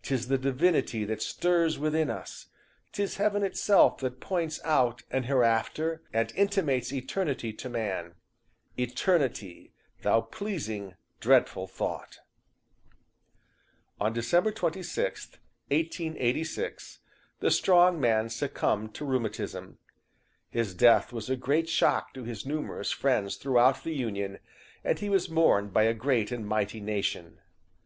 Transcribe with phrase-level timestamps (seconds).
[0.00, 2.46] 'Tis the divinity that stirs within us;
[2.92, 8.14] 'Tis heaven itself that points out an hereafter, And intimates eternity to man,
[8.78, 9.74] Eternity!
[10.00, 12.20] thou pleasing, dreadful thought."
[14.00, 15.36] "On December 26th,
[15.70, 17.00] 1886,
[17.40, 19.76] the strong man succumbed to rheumatism.
[20.48, 24.38] His death was a great shock to his numerous friends throughout the Union,
[24.82, 27.38] and he was mourned by a great and mighty nation.